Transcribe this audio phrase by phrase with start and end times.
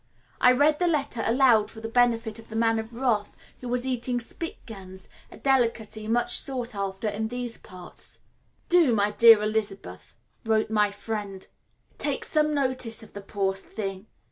[0.39, 3.85] I read the letter aloud for the benefit of the Man of Wrath, who was
[3.85, 8.21] eating Spickgans, a delicacy much sought after in these parts.
[8.67, 11.47] "Do, my dear Elizabeth," wrote my friend,
[11.99, 14.07] "take some notice of the poor thing.